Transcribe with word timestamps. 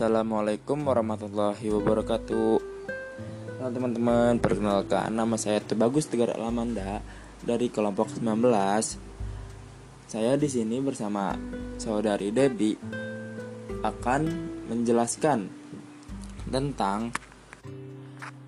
Assalamualaikum 0.00 0.88
warahmatullahi 0.88 1.68
wabarakatuh. 1.76 2.56
Halo 3.60 3.68
teman-teman, 3.68 4.40
perkenalkan 4.40 5.12
nama 5.12 5.36
saya 5.36 5.60
Tebagus 5.60 6.08
Tegar 6.08 6.40
Alamanda 6.40 7.04
dari 7.44 7.68
kelompok 7.68 8.08
19. 8.08 8.96
Saya 10.08 10.40
di 10.40 10.48
sini 10.48 10.80
bersama 10.80 11.36
saudari 11.76 12.32
Debbie 12.32 12.80
akan 13.84 14.22
menjelaskan 14.72 15.52
tentang 16.48 17.12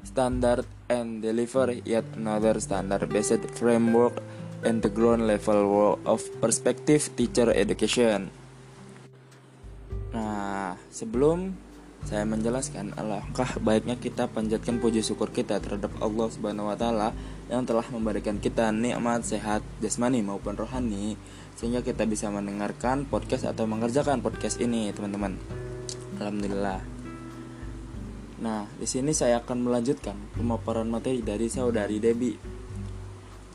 standard 0.08 0.64
and 0.88 1.20
deliver 1.20 1.68
yet 1.84 2.08
another 2.16 2.56
standard 2.64 3.04
based 3.12 3.44
framework 3.60 4.24
and 4.64 4.80
the 4.80 4.88
ground 4.88 5.28
level 5.28 6.00
of 6.08 6.24
perspective 6.40 7.12
teacher 7.12 7.52
education. 7.52 8.41
Sebelum 10.92 11.56
saya 12.04 12.28
menjelaskan 12.28 12.92
alangkah 13.00 13.48
baiknya 13.64 13.96
kita 13.96 14.28
panjatkan 14.28 14.76
puji 14.76 15.00
syukur 15.00 15.32
kita 15.32 15.56
terhadap 15.56 15.88
Allah 16.04 16.28
Subhanahu 16.28 16.68
wa 16.68 16.76
taala 16.76 17.16
yang 17.48 17.64
telah 17.64 17.88
memberikan 17.88 18.36
kita 18.36 18.68
nikmat 18.68 19.24
sehat 19.24 19.64
jasmani 19.80 20.20
maupun 20.20 20.52
rohani 20.52 21.16
sehingga 21.56 21.80
kita 21.80 22.04
bisa 22.04 22.28
mendengarkan 22.28 23.08
podcast 23.08 23.48
atau 23.48 23.64
mengerjakan 23.64 24.20
podcast 24.20 24.60
ini, 24.60 24.92
teman-teman. 24.92 25.40
Alhamdulillah. 26.20 26.84
Nah, 28.44 28.68
di 28.76 28.84
sini 28.84 29.16
saya 29.16 29.40
akan 29.40 29.64
melanjutkan 29.64 30.18
pemaparan 30.36 30.92
materi 30.92 31.24
dari 31.24 31.48
saudari 31.48 32.02
Debbie. 32.02 32.36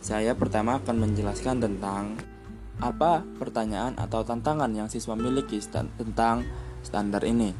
Saya 0.01 0.33
pertama 0.33 0.81
akan 0.81 1.05
menjelaskan 1.05 1.61
tentang 1.61 2.17
apa 2.81 3.25
pertanyaan 3.37 3.93
atau 3.97 4.25
tantangan 4.25 4.69
yang 4.73 4.89
siswa 4.89 5.13
miliki 5.17 5.61
tentang 5.69 6.45
standar 6.87 7.27
ini? 7.27 7.51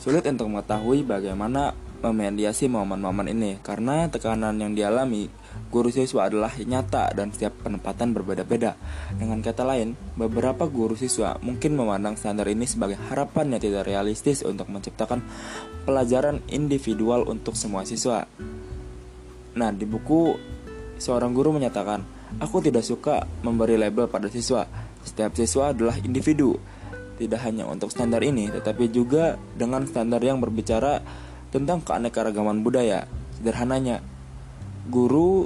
Sulit 0.00 0.24
untuk 0.24 0.48
mengetahui 0.48 1.04
bagaimana 1.04 1.76
memediasi 2.00 2.72
momen-momen 2.72 3.28
ini 3.28 3.60
karena 3.60 4.08
tekanan 4.08 4.56
yang 4.56 4.72
dialami 4.72 5.28
guru 5.68 5.92
siswa 5.92 6.32
adalah 6.32 6.48
nyata 6.56 7.12
dan 7.12 7.28
setiap 7.28 7.60
penempatan 7.60 8.16
berbeda-beda. 8.16 8.80
Dengan 9.12 9.44
kata 9.44 9.60
lain, 9.68 9.92
beberapa 10.16 10.64
guru 10.64 10.96
siswa 10.96 11.36
mungkin 11.44 11.76
memandang 11.76 12.16
standar 12.16 12.48
ini 12.48 12.64
sebagai 12.64 12.96
harapan 13.12 13.52
yang 13.52 13.60
tidak 13.60 13.84
realistis 13.84 14.40
untuk 14.40 14.72
menciptakan 14.72 15.20
pelajaran 15.84 16.40
individual 16.48 17.28
untuk 17.28 17.52
semua 17.52 17.84
siswa. 17.84 18.24
Nah, 19.60 19.70
di 19.76 19.84
buku 19.84 20.32
seorang 20.96 21.36
guru 21.36 21.52
menyatakan, 21.52 22.20
Aku 22.38 22.62
tidak 22.62 22.86
suka 22.86 23.26
memberi 23.42 23.74
label 23.74 24.06
pada 24.06 24.30
siswa. 24.30 24.70
Setiap 25.02 25.34
siswa 25.34 25.74
adalah 25.74 25.98
individu. 25.98 26.54
Tidak 27.20 27.40
hanya 27.44 27.68
untuk 27.68 27.92
standar 27.92 28.24
ini, 28.24 28.48
tetapi 28.48 28.88
juga 28.88 29.36
dengan 29.52 29.84
standar 29.84 30.24
yang 30.24 30.40
berbicara 30.40 31.04
tentang 31.52 31.84
keanekaragaman 31.84 32.64
budaya. 32.64 33.04
Sederhananya, 33.36 34.00
guru, 34.88 35.44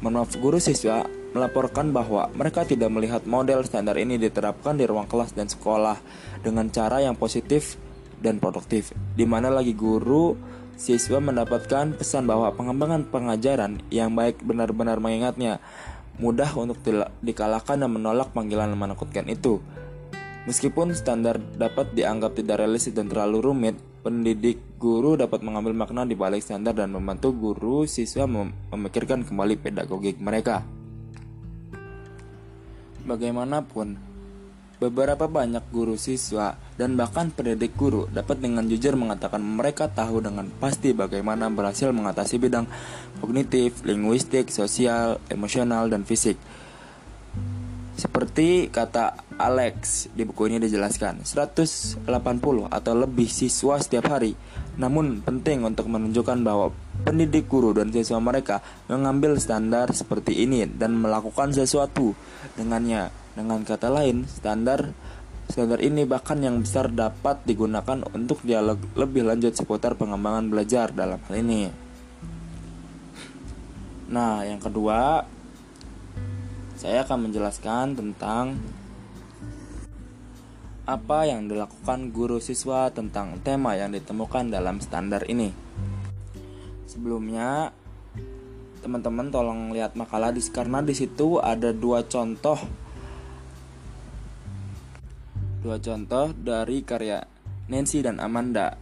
maaf, 0.00 0.32
guru 0.40 0.56
siswa 0.56 1.04
melaporkan 1.36 1.92
bahwa 1.92 2.30
mereka 2.32 2.64
tidak 2.64 2.88
melihat 2.88 3.26
model 3.28 3.66
standar 3.66 4.00
ini 4.00 4.16
diterapkan 4.16 4.78
di 4.78 4.88
ruang 4.88 5.04
kelas 5.04 5.36
dan 5.36 5.50
sekolah 5.50 5.98
dengan 6.40 6.70
cara 6.72 7.04
yang 7.04 7.18
positif 7.18 7.76
dan 8.22 8.40
produktif. 8.40 8.94
Di 9.12 9.28
mana 9.28 9.52
lagi 9.52 9.76
guru 9.76 10.38
siswa 10.80 11.20
mendapatkan 11.20 12.00
pesan 12.00 12.24
bahwa 12.24 12.48
pengembangan 12.54 13.04
pengajaran 13.10 13.82
yang 13.92 14.14
baik 14.16 14.40
benar-benar 14.40 15.02
mengingatnya 15.02 15.60
mudah 16.22 16.50
untuk 16.54 16.78
dikalahkan 17.20 17.82
dan 17.82 17.90
menolak 17.90 18.30
panggilan 18.30 18.70
menakutkan 18.72 19.26
itu. 19.26 19.58
Meskipun 20.44 20.92
standar 20.92 21.40
dapat 21.40 21.96
dianggap 21.96 22.36
tidak 22.36 22.60
realistis 22.60 22.92
dan 22.92 23.08
terlalu 23.08 23.40
rumit, 23.40 23.76
pendidik 24.04 24.60
guru 24.76 25.16
dapat 25.16 25.40
mengambil 25.40 25.72
makna 25.72 26.04
di 26.04 26.12
balik 26.12 26.44
standar 26.44 26.76
dan 26.76 26.92
membantu 26.92 27.32
guru 27.32 27.88
siswa 27.88 28.28
mem 28.28 28.52
memikirkan 28.68 29.24
kembali 29.24 29.56
pedagogik 29.56 30.20
mereka. 30.20 30.60
Bagaimanapun, 33.08 33.96
beberapa 34.76 35.24
banyak 35.24 35.64
guru 35.72 35.96
siswa 35.96 36.60
dan 36.76 37.00
bahkan 37.00 37.32
pendidik 37.32 37.72
guru 37.80 38.04
dapat 38.12 38.44
dengan 38.44 38.68
jujur 38.68 39.00
mengatakan 39.00 39.40
mereka 39.40 39.88
tahu 39.88 40.20
dengan 40.20 40.52
pasti 40.60 40.92
bagaimana 40.92 41.48
berhasil 41.48 41.88
mengatasi 41.88 42.36
bidang 42.36 42.68
kognitif, 43.24 43.80
linguistik, 43.88 44.52
sosial, 44.52 45.16
emosional, 45.32 45.88
dan 45.88 46.04
fisik. 46.04 46.36
Seperti 48.04 48.68
kata 48.68 49.16
Alex 49.40 50.12
di 50.12 50.28
buku 50.28 50.52
ini 50.52 50.60
dijelaskan, 50.60 51.24
180 51.24 52.04
atau 52.68 52.92
lebih 52.92 53.24
siswa 53.32 53.80
setiap 53.80 54.12
hari. 54.12 54.36
Namun 54.76 55.24
penting 55.24 55.64
untuk 55.64 55.88
menunjukkan 55.88 56.44
bahwa 56.44 56.68
pendidik 57.08 57.48
guru 57.48 57.72
dan 57.72 57.88
siswa 57.88 58.20
mereka 58.20 58.60
mengambil 58.92 59.40
standar 59.40 59.88
seperti 59.96 60.44
ini 60.44 60.68
dan 60.68 61.00
melakukan 61.00 61.56
sesuatu 61.56 62.12
dengannya. 62.60 63.08
Dengan 63.32 63.64
kata 63.64 63.88
lain, 63.88 64.28
standar 64.28 64.92
Standar 65.44 65.76
ini 65.84 66.08
bahkan 66.08 66.40
yang 66.40 66.64
besar 66.64 66.88
dapat 66.88 67.44
digunakan 67.44 68.00
untuk 68.16 68.40
dialog 68.40 68.80
lebih 68.96 69.28
lanjut 69.28 69.52
seputar 69.52 69.92
pengembangan 69.92 70.48
belajar 70.48 70.88
dalam 70.88 71.20
hal 71.20 71.36
ini. 71.36 71.68
Nah, 74.08 74.40
yang 74.48 74.56
kedua, 74.56 75.20
saya 76.74 77.06
akan 77.06 77.30
menjelaskan 77.30 77.94
tentang 77.94 78.58
apa 80.84 81.24
yang 81.24 81.48
dilakukan 81.48 82.12
guru 82.12 82.38
siswa 82.38 82.92
tentang 82.92 83.40
tema 83.40 83.72
yang 83.74 83.90
ditemukan 83.94 84.52
dalam 84.52 84.78
standar 84.84 85.24
ini. 85.32 85.50
Sebelumnya, 86.84 87.72
teman-teman 88.84 89.32
tolong 89.32 89.72
lihat 89.72 89.96
makalah 89.96 90.30
di 90.30 90.44
karena 90.52 90.84
di 90.84 90.92
situ 90.92 91.40
ada 91.40 91.72
dua 91.72 92.04
contoh 92.04 92.84
Dua 95.64 95.80
contoh 95.80 96.28
dari 96.36 96.84
karya 96.84 97.24
Nancy 97.72 98.04
dan 98.04 98.20
Amanda. 98.20 98.76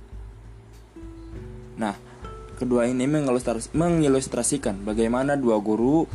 Nah, 1.78 1.94
kedua 2.62 2.86
ini 2.86 3.10
mengilustrasikan 3.74 4.86
bagaimana 4.86 5.34
dua 5.34 5.58
guru 5.58 6.06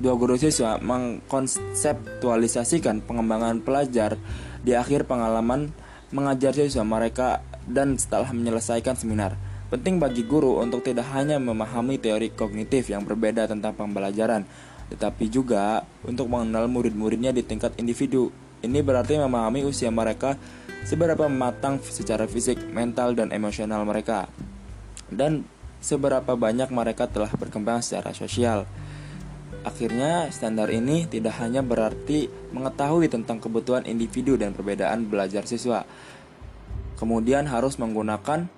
dua 0.00 0.16
guru 0.16 0.40
siswa 0.40 0.80
mengkonseptualisasikan 0.80 3.04
pengembangan 3.04 3.60
pelajar 3.60 4.16
di 4.64 4.72
akhir 4.72 5.04
pengalaman 5.04 5.68
mengajar 6.08 6.56
siswa 6.56 6.88
mereka 6.88 7.44
dan 7.68 8.00
setelah 8.00 8.32
menyelesaikan 8.32 8.96
seminar. 8.96 9.36
Penting 9.68 10.00
bagi 10.02 10.26
guru 10.26 10.58
untuk 10.58 10.82
tidak 10.82 11.06
hanya 11.14 11.38
memahami 11.38 11.94
teori 12.00 12.32
kognitif 12.34 12.90
yang 12.90 13.06
berbeda 13.06 13.46
tentang 13.46 13.70
pembelajaran, 13.78 14.42
tetapi 14.90 15.30
juga 15.30 15.86
untuk 16.02 16.26
mengenal 16.26 16.66
murid-muridnya 16.66 17.30
di 17.30 17.46
tingkat 17.46 17.78
individu 17.78 18.34
ini 18.66 18.82
berarti 18.82 19.14
memahami 19.20 19.62
usia 19.62 19.94
mereka 19.94 20.34
seberapa 20.82 21.30
matang 21.30 21.78
secara 21.78 22.26
fisik, 22.26 22.58
mental, 22.74 23.14
dan 23.14 23.30
emosional 23.30 23.86
mereka, 23.86 24.26
dan 25.06 25.46
seberapa 25.80 26.36
banyak 26.36 26.68
mereka 26.70 27.08
telah 27.08 27.32
berkembang 27.32 27.80
secara 27.80 28.12
sosial. 28.12 28.68
Akhirnya, 29.60 30.32
standar 30.32 30.72
ini 30.72 31.04
tidak 31.04 31.36
hanya 31.36 31.60
berarti 31.60 32.32
mengetahui 32.52 33.12
tentang 33.12 33.40
kebutuhan 33.44 33.84
individu 33.84 34.40
dan 34.40 34.56
perbedaan 34.56 35.04
belajar 35.04 35.44
siswa, 35.44 35.84
kemudian 36.96 37.44
harus 37.44 37.76
menggunakan 37.76 38.48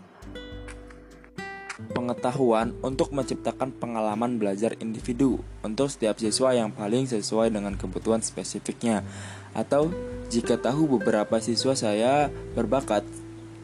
pengetahuan 1.91 2.79
untuk 2.87 3.11
menciptakan 3.11 3.75
pengalaman 3.75 4.39
belajar 4.39 4.79
individu 4.79 5.43
untuk 5.67 5.91
setiap 5.91 6.23
siswa 6.23 6.55
yang 6.55 6.71
paling 6.71 7.11
sesuai 7.11 7.51
dengan 7.51 7.75
kebutuhan 7.75 8.23
spesifiknya. 8.23 9.03
Atau 9.51 9.91
jika 10.31 10.55
tahu 10.55 10.99
beberapa 10.99 11.43
siswa 11.43 11.75
saya 11.75 12.31
berbakat 12.55 13.03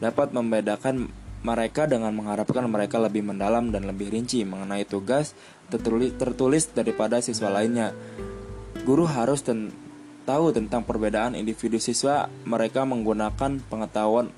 dapat 0.03 0.35
membedakan 0.35 1.11
mereka 1.39 1.87
dengan 1.87 2.11
mengharapkan 2.11 2.67
mereka 2.67 2.99
lebih 2.99 3.23
mendalam 3.23 3.71
dan 3.71 3.87
lebih 3.87 4.11
rinci 4.11 4.43
mengenai 4.43 4.83
tugas 4.83 5.31
tertulis, 5.71 6.11
tertulis 6.19 6.67
daripada 6.75 7.23
siswa 7.23 7.47
lainnya. 7.47 7.95
Guru 8.83 9.07
harus 9.07 9.43
ten 9.45 9.71
tahu 10.27 10.51
tentang 10.53 10.85
perbedaan 10.85 11.33
individu 11.33 11.81
siswa, 11.81 12.29
mereka 12.45 12.85
menggunakan 12.85 13.63
pengetahuan 13.65 14.29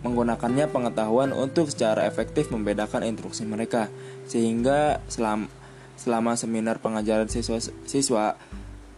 menggunakannya 0.00 0.72
pengetahuan 0.72 1.36
untuk 1.36 1.68
secara 1.68 2.08
efektif 2.08 2.48
membedakan 2.48 3.04
instruksi 3.04 3.44
mereka 3.44 3.92
sehingga 4.24 5.04
selama 5.12 5.52
selama 6.00 6.32
seminar 6.40 6.80
pengajaran 6.80 7.28
siswa 7.28 7.60
siswa 7.84 8.40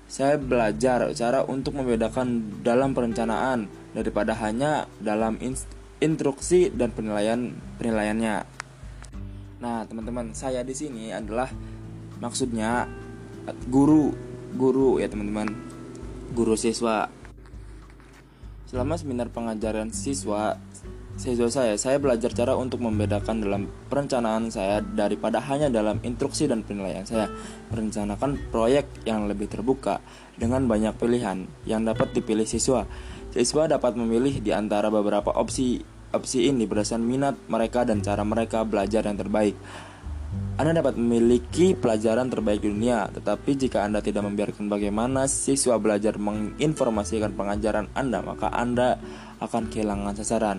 saya 0.07 0.39
belajar 0.39 1.11
cara 1.19 1.43
untuk 1.43 1.75
membedakan 1.75 2.61
dalam 2.63 2.95
perencanaan 2.95 3.67
daripada 3.97 4.39
hanya 4.39 4.87
dalam 5.03 5.43
instruksi 6.03 6.75
dan 6.75 6.91
penilaian 6.91 7.55
penilaiannya. 7.79 8.43
Nah, 9.63 9.87
teman-teman, 9.87 10.35
saya 10.35 10.67
di 10.67 10.75
sini 10.75 11.15
adalah 11.15 11.47
maksudnya 12.19 12.91
guru, 13.71 14.11
guru 14.59 14.99
ya 14.99 15.07
teman-teman, 15.07 15.47
guru 16.35 16.59
siswa 16.59 17.07
Selama 18.73 18.97
seminar 18.97 19.29
pengajaran 19.29 19.93
siswa 19.93 20.57
siswa 21.21 21.49
saya, 21.53 21.77
saya 21.77 22.01
belajar 22.01 22.33
cara 22.33 22.57
untuk 22.57 22.81
membedakan 22.81 23.45
dalam 23.45 23.63
perencanaan 23.93 24.49
saya 24.49 24.81
daripada 24.81 25.45
hanya 25.45 25.69
dalam 25.69 26.01
instruksi 26.01 26.49
dan 26.49 26.65
penilaian 26.65 27.05
saya. 27.05 27.29
Merencanakan 27.69 28.49
proyek 28.49 28.89
yang 29.05 29.29
lebih 29.29 29.53
terbuka 29.53 30.01
dengan 30.41 30.65
banyak 30.65 30.97
pilihan 30.97 31.45
yang 31.69 31.85
dapat 31.85 32.17
dipilih 32.17 32.49
siswa. 32.49 32.89
Siswa 33.29 33.69
dapat 33.69 33.93
memilih 33.93 34.41
di 34.41 34.57
antara 34.57 34.89
beberapa 34.89 35.37
opsi. 35.37 35.85
Opsi 36.13 36.53
ini 36.53 36.69
berdasarkan 36.69 37.01
minat 37.01 37.37
mereka 37.49 37.89
dan 37.89 38.05
cara 38.05 38.21
mereka 38.21 38.69
belajar 38.69 39.09
yang 39.09 39.17
terbaik. 39.17 39.57
Anda 40.61 40.85
dapat 40.85 41.01
memiliki 41.01 41.73
pelajaran 41.73 42.29
terbaik 42.29 42.61
di 42.61 42.69
dunia, 42.69 43.09
tetapi 43.09 43.57
jika 43.57 43.89
Anda 43.89 44.05
tidak 44.05 44.29
membiarkan 44.29 44.69
bagaimana 44.69 45.25
siswa 45.25 45.81
belajar 45.81 46.21
menginformasikan 46.21 47.33
pengajaran 47.33 47.89
Anda, 47.97 48.21
maka 48.21 48.53
Anda 48.53 49.01
akan 49.41 49.73
kehilangan 49.73 50.21
sasaran. 50.21 50.59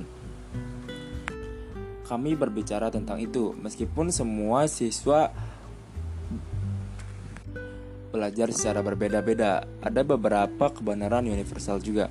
Kami 2.09 2.33
berbicara 2.33 2.89
tentang 2.89 3.21
itu, 3.21 3.53
meskipun 3.53 4.09
semua 4.09 4.65
siswa 4.65 5.29
belajar 8.09 8.49
secara 8.53 8.81
berbeda-beda, 8.81 9.65
ada 9.81 10.01
beberapa 10.01 10.69
kebenaran 10.69 11.25
universal 11.29 11.77
juga. 11.81 12.09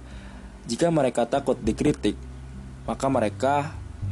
Jika 0.66 0.90
mereka 0.90 1.26
takut 1.26 1.58
dikritik, 1.58 2.14
maka 2.86 3.06
mereka 3.06 3.54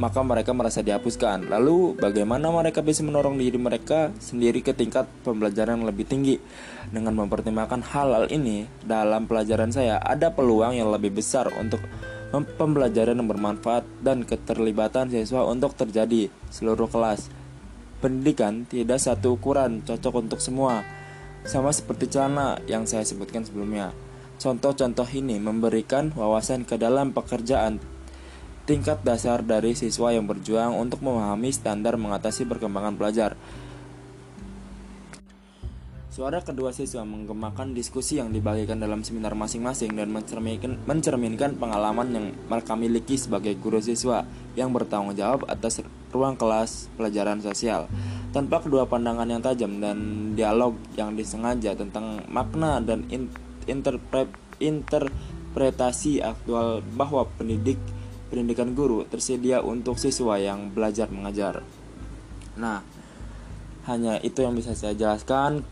maka 0.00 0.24
mereka 0.24 0.56
merasa 0.56 0.80
dihapuskan. 0.80 1.50
Lalu 1.50 1.98
bagaimana 1.98 2.48
mereka 2.48 2.80
bisa 2.80 3.04
mendorong 3.04 3.36
diri 3.36 3.60
mereka 3.60 4.14
sendiri 4.16 4.64
ke 4.64 4.72
tingkat 4.72 5.04
pembelajaran 5.26 5.82
yang 5.82 5.86
lebih 5.88 6.08
tinggi? 6.08 6.40
Dengan 6.88 7.12
mempertimbangkan 7.20 7.84
hal-hal 7.84 8.30
ini 8.32 8.64
dalam 8.80 9.28
pelajaran 9.28 9.68
saya 9.68 10.00
ada 10.00 10.32
peluang 10.32 10.78
yang 10.78 10.88
lebih 10.88 11.20
besar 11.20 11.52
untuk 11.58 11.82
pembelajaran 12.32 13.18
yang 13.18 13.28
bermanfaat 13.28 13.84
dan 14.00 14.22
keterlibatan 14.22 15.10
siswa 15.10 15.44
untuk 15.44 15.74
terjadi 15.74 16.30
seluruh 16.48 16.86
kelas. 16.86 17.28
Pendidikan 18.00 18.64
tidak 18.64 19.02
satu 19.02 19.36
ukuran 19.36 19.84
cocok 19.84 20.14
untuk 20.24 20.40
semua. 20.40 20.80
Sama 21.44 21.72
seperti 21.72 22.08
celana 22.08 22.56
yang 22.64 22.88
saya 22.88 23.04
sebutkan 23.04 23.44
sebelumnya. 23.44 23.92
Contoh-contoh 24.40 25.04
ini 25.12 25.36
memberikan 25.36 26.08
wawasan 26.16 26.64
ke 26.64 26.80
dalam 26.80 27.12
pekerjaan 27.12 27.76
tingkat 28.70 29.02
dasar 29.02 29.42
dari 29.42 29.74
siswa 29.74 30.14
yang 30.14 30.30
berjuang 30.30 30.78
untuk 30.78 31.02
memahami 31.02 31.50
standar 31.50 31.98
mengatasi 31.98 32.46
perkembangan 32.46 32.94
pelajar. 32.94 33.34
Suara 36.06 36.38
kedua 36.38 36.70
siswa 36.70 37.02
menggemakan 37.02 37.74
diskusi 37.74 38.22
yang 38.22 38.30
dibagikan 38.30 38.78
dalam 38.78 39.02
seminar 39.02 39.34
masing-masing 39.34 39.98
dan 39.98 40.14
mencerminkan, 40.14 40.78
mencerminkan 40.86 41.58
pengalaman 41.58 42.14
yang 42.14 42.26
mereka 42.46 42.78
miliki 42.78 43.18
sebagai 43.18 43.58
guru 43.58 43.82
siswa 43.82 44.22
yang 44.54 44.70
bertanggung 44.70 45.18
jawab 45.18 45.50
atas 45.50 45.82
ruang 46.14 46.38
kelas 46.38 46.86
pelajaran 46.94 47.42
sosial. 47.42 47.90
Tanpa 48.30 48.62
kedua 48.62 48.86
pandangan 48.86 49.26
yang 49.26 49.42
tajam 49.42 49.82
dan 49.82 49.98
dialog 50.38 50.78
yang 50.94 51.18
disengaja 51.18 51.74
tentang 51.74 52.22
makna 52.30 52.78
dan 52.78 53.02
interpret, 53.66 54.30
interpretasi 54.62 56.22
aktual 56.22 56.86
bahwa 56.94 57.26
pendidik 57.34 57.78
pendidikan 58.30 58.72
guru 58.72 59.02
tersedia 59.10 59.60
untuk 59.60 59.98
siswa 59.98 60.38
yang 60.38 60.70
belajar 60.70 61.10
mengajar. 61.10 61.66
Nah, 62.54 62.80
hanya 63.90 64.22
itu 64.22 64.46
yang 64.46 64.54
bisa 64.54 64.72
saya 64.78 64.94
jelaskan. 64.94 65.66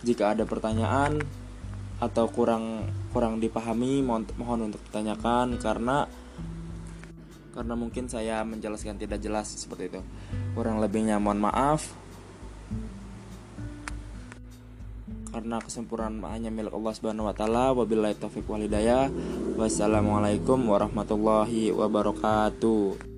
Jika 0.00 0.32
ada 0.32 0.48
pertanyaan 0.48 1.20
atau 2.00 2.30
kurang 2.32 2.88
kurang 3.12 3.42
dipahami, 3.42 4.00
mohon, 4.00 4.24
mohon 4.40 4.72
untuk 4.72 4.80
ditanyakan 4.88 5.60
karena 5.60 6.08
karena 7.50 7.74
mungkin 7.74 8.06
saya 8.06 8.46
menjelaskan 8.46 8.96
tidak 8.96 9.20
jelas 9.20 9.50
seperti 9.50 9.90
itu. 9.92 10.00
Kurang 10.54 10.78
lebihnya 10.78 11.18
mohon 11.18 11.42
maaf. 11.42 11.90
Karena 15.40 15.56
kesempurnaan 15.56 16.20
hanya 16.28 16.52
milik 16.52 16.76
Allah 16.76 16.92
Subhanahu 16.92 17.32
wa 17.32 17.32
taala. 17.32 17.72
Wabillahi 17.72 18.12
taufik 18.20 18.44
wal 18.44 18.60
hidayah. 18.60 19.08
Wassalamualaikum 19.56 20.60
warahmatullahi 20.68 21.72
wabarakatuh. 21.72 23.09